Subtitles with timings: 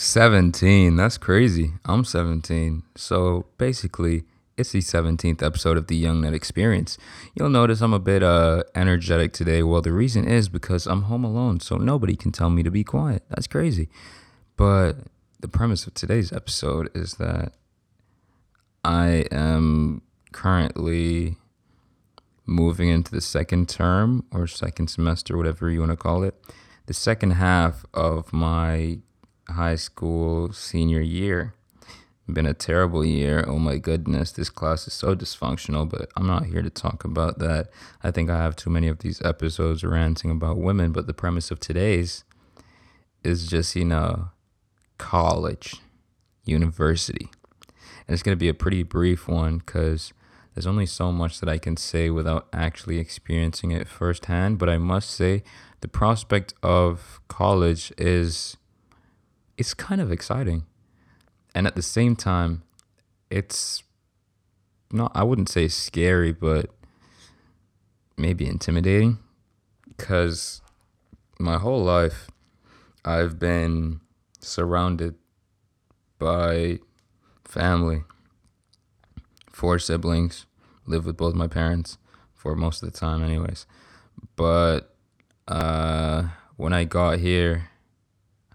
[0.00, 0.96] 17.
[0.96, 1.74] That's crazy.
[1.84, 2.84] I'm 17.
[2.96, 4.24] So basically,
[4.56, 6.96] it's the 17th episode of the Young Net Experience.
[7.34, 9.62] You'll notice I'm a bit uh energetic today.
[9.62, 12.82] Well, the reason is because I'm home alone, so nobody can tell me to be
[12.82, 13.24] quiet.
[13.28, 13.90] That's crazy.
[14.56, 14.96] But
[15.38, 17.52] the premise of today's episode is that
[18.82, 20.00] I am
[20.32, 21.36] currently
[22.46, 26.42] moving into the second term or second semester, whatever you want to call it,
[26.86, 29.00] the second half of my
[29.50, 31.54] high school senior year.
[32.28, 33.44] Been a terrible year.
[33.46, 37.38] Oh my goodness, this class is so dysfunctional, but I'm not here to talk about
[37.40, 37.70] that.
[38.04, 41.50] I think I have too many of these episodes ranting about women, but the premise
[41.50, 42.24] of today's
[43.24, 44.28] is just, you know,
[44.98, 45.76] college,
[46.44, 47.28] university.
[48.06, 50.12] And it's going to be a pretty brief one because
[50.54, 54.58] there's only so much that I can say without actually experiencing it firsthand.
[54.58, 55.42] But I must say,
[55.80, 58.56] the prospect of college is
[59.60, 60.64] it's kind of exciting.
[61.54, 62.62] And at the same time,
[63.28, 63.82] it's
[64.90, 66.70] not, I wouldn't say scary, but
[68.16, 69.18] maybe intimidating.
[69.86, 70.62] Because
[71.38, 72.28] my whole life,
[73.04, 74.00] I've been
[74.38, 75.16] surrounded
[76.18, 76.78] by
[77.44, 78.04] family,
[79.52, 80.46] four siblings,
[80.86, 81.98] live with both my parents
[82.32, 83.66] for most of the time, anyways.
[84.36, 84.94] But
[85.46, 87.68] uh, when I got here,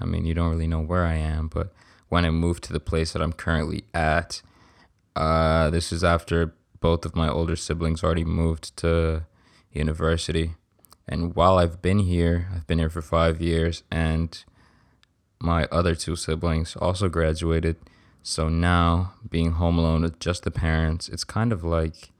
[0.00, 1.72] I mean, you don't really know where I am, but
[2.08, 4.42] when I moved to the place that I'm currently at,
[5.16, 9.24] uh, this is after both of my older siblings already moved to
[9.72, 10.52] university.
[11.06, 14.44] And while I've been here, I've been here for five years, and
[15.40, 17.76] my other two siblings also graduated.
[18.22, 22.10] So now, being home alone with just the parents, it's kind of like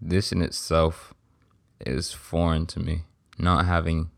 [0.00, 1.14] this in itself
[1.84, 3.02] is foreign to me.
[3.38, 4.10] Not having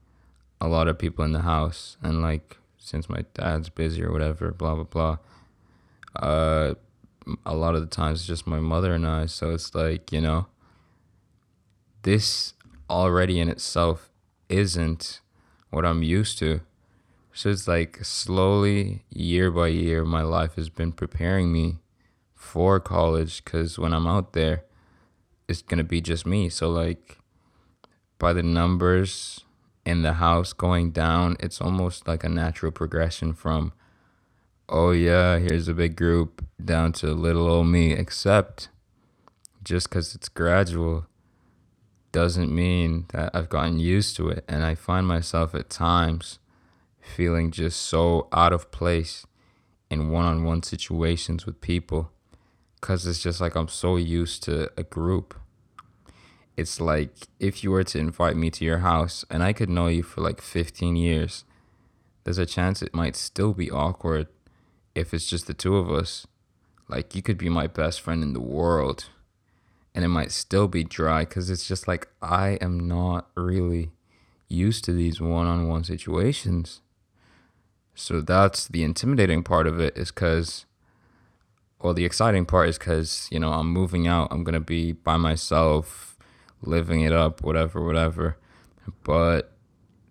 [0.61, 4.51] a lot of people in the house and like since my dad's busy or whatever,
[4.51, 5.19] blah blah blah.
[6.17, 6.75] Uh,
[7.47, 9.27] a lot of the times just my mother and I.
[9.27, 10.47] So it's like you know,
[12.03, 12.55] this
[12.89, 14.11] already in itself
[14.49, 15.21] isn't
[15.69, 16.61] what I'm used to.
[17.33, 21.79] So it's like slowly, year by year, my life has been preparing me
[22.35, 24.65] for college because when I'm out there,
[25.47, 26.49] it's gonna be just me.
[26.49, 27.19] So like,
[28.19, 29.45] by the numbers
[29.91, 33.73] in the house going down, it's almost like a natural progression from,
[34.69, 38.69] oh yeah, here's a big group, down to little old me, except
[39.63, 41.07] just because it's gradual
[42.13, 44.45] doesn't mean that I've gotten used to it.
[44.49, 46.39] And I find myself at times
[47.01, 49.27] feeling just so out of place
[49.91, 52.11] in one on one situations with people
[52.81, 55.35] because it's just like I'm so used to a group
[56.57, 59.87] it's like if you were to invite me to your house and I could know
[59.87, 61.45] you for like 15 years,
[62.25, 64.27] there's a chance it might still be awkward
[64.95, 66.27] if it's just the two of us.
[66.89, 69.07] Like you could be my best friend in the world
[69.95, 73.91] and it might still be dry because it's just like I am not really
[74.49, 76.81] used to these one on one situations.
[77.95, 80.65] So that's the intimidating part of it is because,
[81.81, 84.29] well, the exciting part is because, you know, I'm moving out.
[84.31, 86.17] I'm going to be by myself
[86.63, 88.37] living it up, whatever, whatever.
[89.05, 89.53] But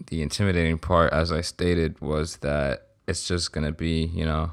[0.08, 4.52] the intimidating part, as I stated, was that it's just gonna be, you know,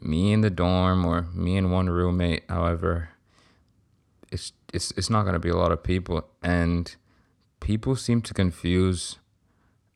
[0.00, 2.44] me in the dorm or me and one roommate.
[2.48, 3.10] However,
[4.30, 6.94] it's it's it's not gonna be a lot of people, and
[7.60, 9.18] people seem to confuse.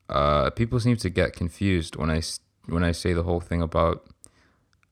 [0.09, 2.21] Uh, people seem to get confused when I
[2.65, 4.07] when I say the whole thing about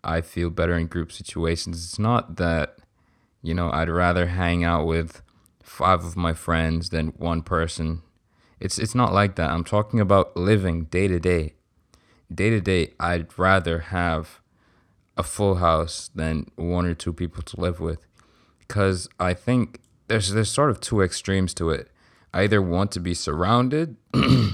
[0.04, 1.84] I feel better in group situations.
[1.84, 2.78] It's not that
[3.42, 5.22] you know I'd rather hang out with
[5.68, 8.02] five of my friends than one person.
[8.60, 9.52] It's it's not like that.
[9.52, 11.54] I'm talking about living day to day.
[12.34, 14.42] Day to day, I'd rather have
[15.16, 18.06] a full house than one or two people to live with
[18.60, 21.92] because I think there's there's sort of two extremes to it.
[22.34, 24.52] I either want to be surrounded or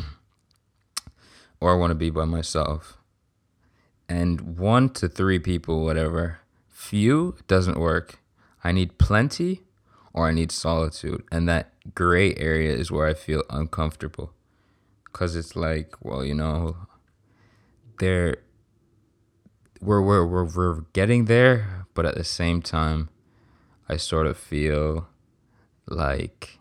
[1.73, 2.97] I want to be by myself.
[4.09, 6.40] And one to three people, whatever.
[6.70, 8.20] Few doesn't work.
[8.64, 9.64] I need plenty
[10.14, 11.24] or I need solitude.
[11.32, 14.34] And that gray area is where I feel uncomfortable.
[15.12, 16.76] Cause it's like, well, you know,
[18.00, 18.38] there
[19.80, 23.10] we're, we're we're we're getting there, but at the same time,
[23.88, 25.08] I sort of feel
[25.88, 26.60] like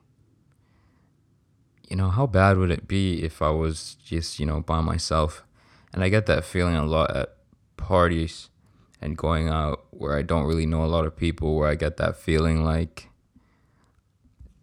[1.92, 5.44] you know, how bad would it be if I was just, you know, by myself?
[5.92, 7.36] And I get that feeling a lot at
[7.76, 8.48] parties
[8.98, 11.98] and going out where I don't really know a lot of people, where I get
[11.98, 13.10] that feeling like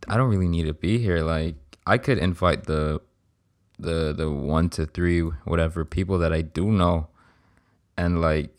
[0.10, 1.22] I don't really need to be here.
[1.22, 3.02] Like I could invite the
[3.78, 7.08] the the one to three whatever people that I do know
[7.98, 8.50] and like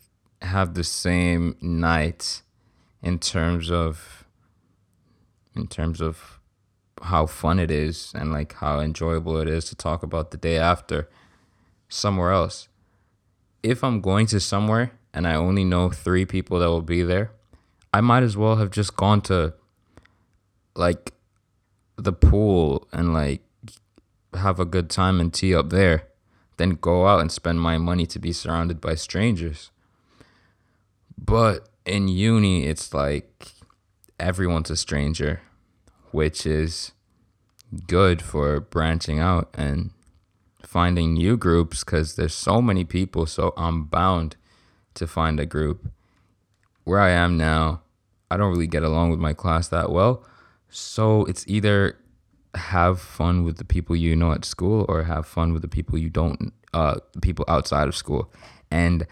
[0.41, 2.41] have the same night
[3.03, 4.25] in terms of
[5.55, 6.39] in terms of
[7.01, 10.57] how fun it is and like how enjoyable it is to talk about the day
[10.57, 11.09] after
[11.89, 12.67] somewhere else.
[13.63, 17.31] If I'm going to somewhere and I only know 3 people that will be there,
[17.93, 19.53] I might as well have just gone to
[20.75, 21.13] like
[22.03, 23.41] the pool and like
[24.33, 26.07] have a good time and tea up there
[26.57, 29.71] than go out and spend my money to be surrounded by strangers.
[31.17, 33.51] But in uni, it's like
[34.19, 35.41] everyone's a stranger,
[36.11, 36.91] which is
[37.87, 39.91] good for branching out and
[40.63, 43.25] finding new groups because there's so many people.
[43.25, 44.35] So I'm bound
[44.95, 45.91] to find a group.
[46.83, 47.81] Where I am now,
[48.29, 50.25] I don't really get along with my class that well.
[50.71, 51.97] So it's either
[52.55, 55.97] have fun with the people you know at school or have fun with the people
[55.97, 58.31] you don't uh people outside of school.
[58.71, 59.05] And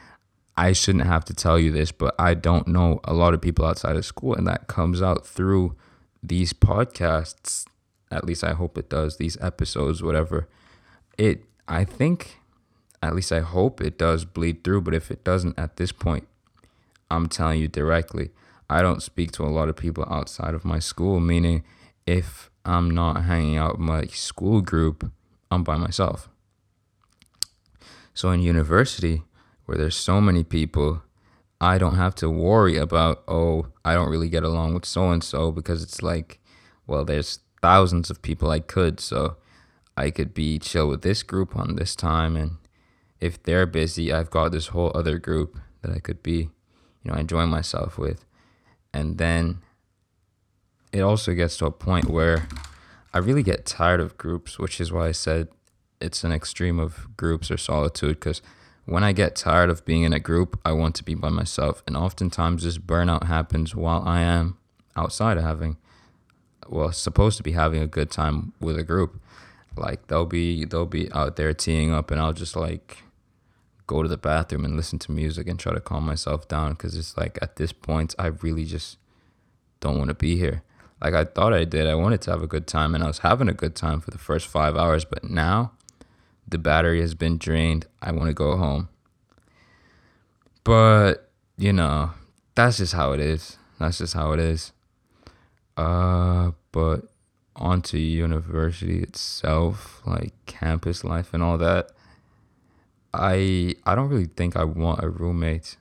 [0.57, 3.63] i shouldn't have to tell you this but i don't know a lot of people
[3.65, 5.75] outside of school and that comes out through
[6.21, 7.65] these podcasts.
[8.11, 10.47] At least i hope it does these episodes whatever.
[11.17, 12.39] It i think
[13.01, 16.27] at least i hope it does bleed through but if it doesn't at this point
[17.09, 18.31] i'm telling you directly
[18.69, 21.63] i don't speak to a lot of people outside of my school meaning
[22.05, 25.11] if I'm not hanging out with my school group,
[25.49, 26.29] I'm by myself.
[28.13, 29.23] So in university,
[29.65, 31.03] where there's so many people,
[31.61, 35.23] I don't have to worry about, oh, I don't really get along with so and
[35.23, 36.39] so because it's like,
[36.85, 38.99] well, there's thousands of people I could.
[38.99, 39.37] So
[39.95, 42.35] I could be chill with this group on this time.
[42.35, 42.57] And
[43.19, 46.49] if they're busy, I've got this whole other group that I could be,
[47.03, 48.25] you know, enjoying myself with.
[48.93, 49.59] And then
[50.91, 52.47] it also gets to a point where
[53.13, 55.47] I really get tired of groups, which is why I said
[56.01, 58.19] it's an extreme of groups or solitude.
[58.19, 58.41] Because
[58.85, 61.83] when I get tired of being in a group, I want to be by myself.
[61.85, 64.57] And oftentimes, this burnout happens while I am
[64.95, 65.77] outside of having,
[66.67, 69.19] well, supposed to be having a good time with a group.
[69.77, 73.03] Like they'll be they'll be out there teeing up, and I'll just like
[73.93, 76.95] go to the bathroom and listen to music and try to calm myself down because
[76.95, 78.97] it's like at this point I really just
[79.79, 80.63] don't want to be here
[81.01, 81.87] like I thought I did.
[81.87, 84.11] I wanted to have a good time and I was having a good time for
[84.11, 85.71] the first five hours, but now
[86.47, 87.85] the battery has been drained.
[88.01, 88.89] I want to go home.
[90.63, 92.11] But, you know,
[92.55, 93.57] that's just how it is.
[93.79, 94.73] That's just how it is.
[95.77, 97.03] Uh, but
[97.55, 101.91] onto university itself, like campus life and all that.
[103.13, 105.77] I I don't really think I want a roommate.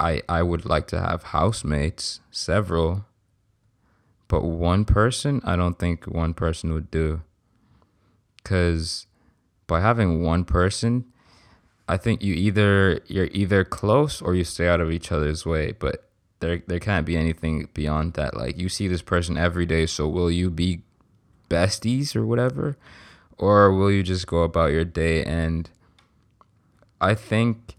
[0.00, 3.04] I I would like to have housemates, several
[4.28, 7.22] but one person, I don't think one person would do.
[8.42, 9.06] Cause
[9.66, 11.04] by having one person,
[11.88, 15.72] I think you either you're either close or you stay out of each other's way.
[15.72, 16.08] But
[16.40, 18.36] there there can't be anything beyond that.
[18.36, 20.82] Like you see this person every day, so will you be
[21.48, 22.76] besties or whatever?
[23.38, 25.68] Or will you just go about your day and
[27.00, 27.76] I think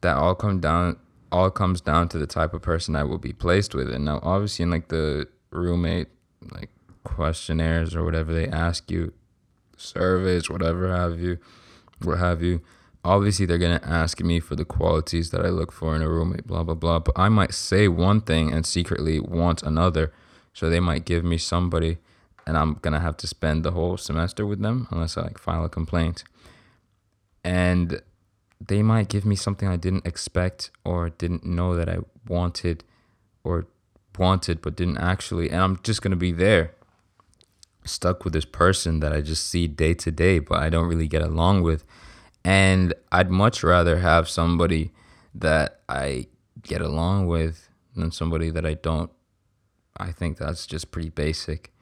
[0.00, 0.98] that all come down
[1.32, 3.90] all comes down to the type of person I will be placed with.
[3.90, 6.08] And now obviously in like the roommate
[6.52, 6.70] like
[7.04, 9.12] questionnaires or whatever they ask you,
[9.76, 11.38] surveys, whatever have you,
[12.02, 12.60] what have you.
[13.04, 16.46] Obviously, they're gonna ask me for the qualities that I look for in a roommate,
[16.46, 16.98] blah blah blah.
[16.98, 20.12] But I might say one thing and secretly want another,
[20.52, 21.98] so they might give me somebody,
[22.46, 25.64] and I'm gonna have to spend the whole semester with them unless I like file
[25.64, 26.24] a complaint.
[27.44, 28.00] And
[28.60, 32.84] they might give me something I didn't expect or didn't know that I wanted
[33.44, 33.66] or
[34.18, 36.72] wanted but didn't actually and i'm just to be there
[37.84, 41.06] stuck with this person that i just see day to day but i don't really
[41.06, 41.84] get along with
[42.44, 44.90] and i'd much rather have somebody
[45.34, 46.26] that i
[46.62, 49.10] get along with than somebody that i don't
[49.96, 51.72] i think that's just pretty basic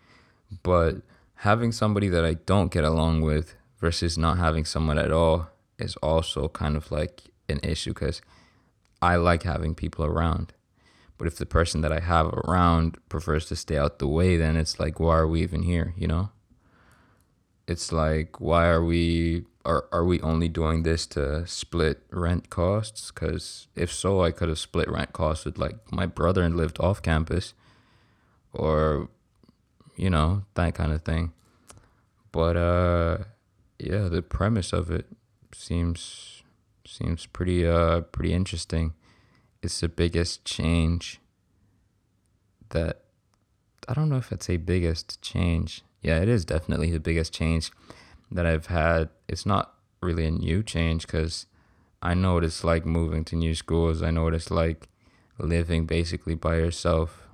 [0.62, 0.96] but
[1.36, 5.48] having somebody that i don't get along with versus not having someone at all
[5.78, 8.22] is also kind of like an issue because
[9.02, 10.52] i like having people around
[11.16, 14.56] but if the person that I have around prefers to stay out the way, then
[14.56, 15.94] it's like, why are we even here?
[15.96, 16.30] You know?
[17.66, 23.10] It's like, why are we are are we only doing this to split rent costs?
[23.10, 26.78] Because if so, I could have split rent costs with like my brother and lived
[26.80, 27.54] off campus,
[28.52, 29.08] or
[29.96, 31.32] you know that kind of thing.
[32.32, 33.18] But uh,
[33.78, 35.06] yeah, the premise of it
[35.52, 36.42] seems
[36.86, 38.92] seems pretty uh pretty interesting
[39.64, 41.20] it's the biggest change
[42.68, 43.00] that
[43.88, 45.82] I don't know if it's a biggest change.
[46.02, 47.72] Yeah, it is definitely the biggest change
[48.30, 49.08] that I've had.
[49.26, 51.46] It's not really a new change because
[52.02, 54.02] I know what it's like moving to new schools.
[54.02, 54.88] I know what it's like
[55.38, 57.26] living basically by yourself.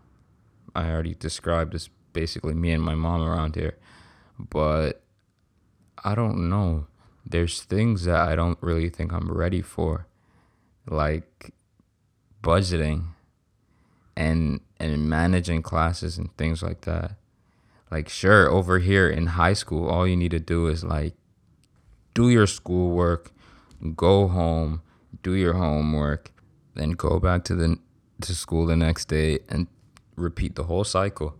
[0.74, 3.78] I already described as basically me and my mom around here.
[4.38, 5.02] But
[6.02, 6.86] I don't know.
[7.26, 10.06] There's things that I don't really think I'm ready for.
[10.86, 11.52] Like
[12.42, 13.08] budgeting
[14.16, 17.12] and and managing classes and things like that.
[17.90, 21.14] Like sure, over here in high school, all you need to do is like
[22.14, 23.30] do your schoolwork,
[23.94, 24.82] go home,
[25.22, 26.32] do your homework,
[26.74, 27.78] then go back to the
[28.22, 29.66] to school the next day and
[30.16, 31.34] repeat the whole cycle.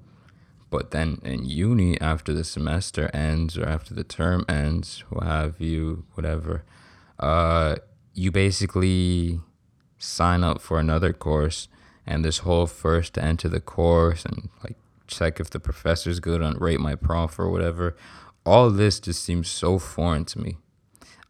[0.70, 5.60] But then in uni, after the semester ends or after the term ends, what have
[5.60, 6.64] you, whatever,
[7.18, 7.76] uh,
[8.14, 9.40] you basically
[9.98, 11.68] sign up for another course,
[12.06, 16.42] and this whole first to enter the course and like check if the professor's good
[16.42, 17.96] on rate my prof or whatever.
[18.46, 20.56] All this just seems so foreign to me.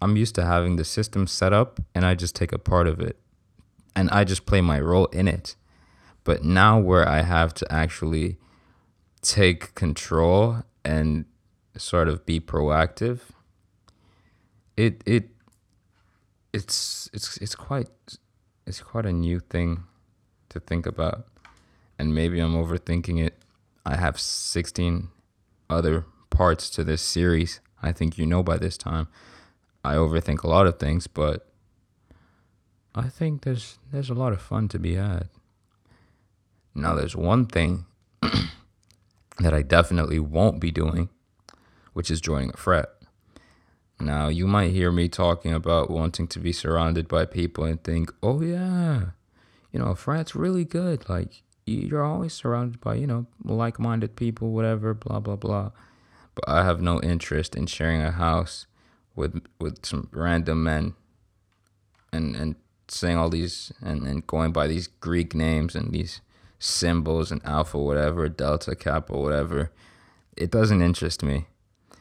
[0.01, 3.01] I'm used to having the system set up and I just take a part of
[3.01, 3.19] it
[3.97, 5.57] and I just play my role in it.
[6.25, 8.39] But now where I have to actually
[9.23, 11.25] take control and
[11.77, 13.21] sort of be proactive,
[14.77, 15.29] it it
[16.53, 17.89] it's it's it's quite
[18.67, 19.85] it's quite a new thing
[20.49, 21.27] to think about.
[21.99, 23.37] And maybe I'm overthinking it.
[23.85, 25.09] I have 16
[25.69, 27.61] other parts to this series.
[27.83, 29.09] I think you know by this time.
[29.85, 31.47] I overthink a lot of things, but
[32.95, 35.29] I think there's there's a lot of fun to be had.
[36.75, 37.87] Now there's one thing
[39.41, 41.09] that I definitely won't be doing,
[41.93, 42.91] which is joining a frat.
[43.99, 48.13] Now you might hear me talking about wanting to be surrounded by people and think,
[48.23, 49.11] "Oh yeah,
[49.73, 51.09] you know, frat's really good.
[51.09, 55.71] Like you're always surrounded by, you know, like-minded people, whatever, blah blah blah."
[56.35, 58.67] But I have no interest in sharing a house
[59.15, 60.95] with with some random men
[62.13, 62.57] and and
[62.89, 66.21] saying all these and, and going by these Greek names and these
[66.61, 69.73] symbols and alpha whatever, delta kappa whatever.
[70.37, 71.47] It doesn't interest me.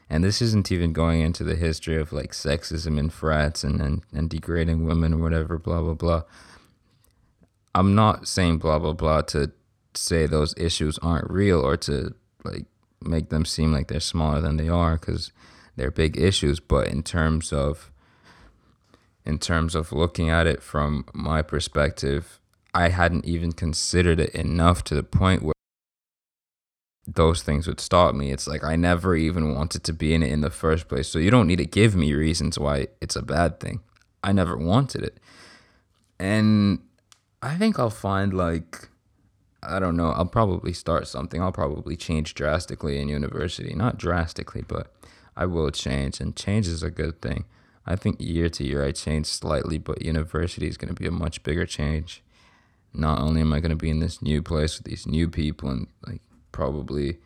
[0.09, 4.03] And this isn't even going into the history of like sexism in frats and, and,
[4.13, 6.23] and degrading women or whatever, blah blah blah.
[7.73, 9.51] I'm not saying blah blah blah to
[9.95, 12.13] say those issues aren't real or to
[12.43, 12.65] like
[13.01, 15.31] make them seem like they're smaller than they are because
[15.75, 16.59] they're big issues.
[16.59, 17.91] But in terms of
[19.25, 22.38] in terms of looking at it from my perspective,
[22.73, 25.53] I hadn't even considered it enough to the point where
[27.07, 28.31] those things would stop me.
[28.31, 31.07] It's like I never even wanted to be in it in the first place.
[31.07, 33.81] So you don't need to give me reasons why it's a bad thing.
[34.23, 35.19] I never wanted it.
[36.19, 36.79] And
[37.41, 38.89] I think I'll find like
[39.61, 41.41] I don't know, I'll probably start something.
[41.41, 43.73] I'll probably change drastically in university.
[43.75, 44.93] Not drastically, but
[45.35, 47.45] I will change and change is a good thing.
[47.85, 51.11] I think year to year I change slightly, but university is going to be a
[51.11, 52.23] much bigger change.
[52.93, 55.69] Not only am I going to be in this new place with these new people
[55.69, 57.17] and like probably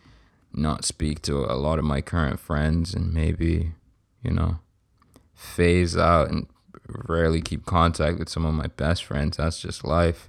[0.51, 3.71] not speak to a lot of my current friends and maybe,
[4.21, 4.59] you know,
[5.33, 6.47] phase out and
[7.07, 9.37] rarely keep contact with some of my best friends.
[9.37, 10.27] That's just life.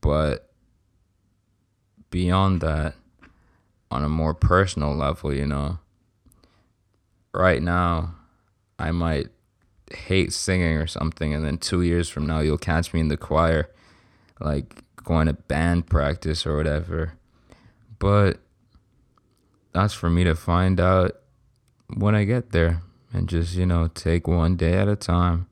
[0.00, 0.50] But
[2.10, 2.94] beyond that,
[3.90, 5.78] on a more personal level, you know,
[7.34, 8.14] right now,
[8.78, 9.28] I might
[9.92, 13.16] hate singing or something, and then two years from now, you'll catch me in the
[13.18, 13.68] choir,
[14.42, 17.14] like going to band practice or whatever.
[17.98, 18.38] But
[19.72, 21.16] that's for me to find out
[21.94, 22.82] when I get there
[23.12, 25.46] and just, you know, take one day at a time.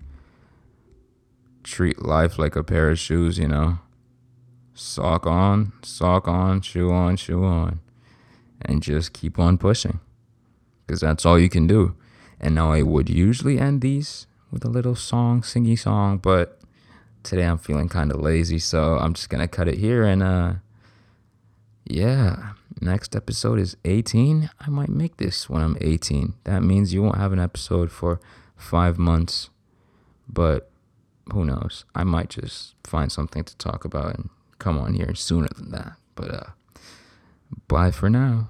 [1.63, 3.79] Treat life like a pair of shoes, you know.
[4.75, 7.81] Sock on, sock on, shoe on, shoe on.
[8.63, 10.01] And just keep on pushing.
[10.87, 11.95] Because that's all you can do.
[12.41, 16.60] And now I would usually end these with a little song, singy song, but
[17.23, 20.05] today I'm feeling kind of lazy, so I'm just gonna cut it here.
[20.05, 20.55] And uh,
[21.85, 24.51] yeah, next episode is 18.
[24.61, 26.35] I might make this when I'm 18.
[26.45, 28.21] That means you won't have an episode for
[28.57, 29.51] five months,
[30.29, 30.71] but
[31.33, 31.85] who knows?
[31.95, 35.95] I might just find something to talk about and come on here sooner than that.
[36.15, 36.51] But uh,
[37.69, 38.49] bye for now.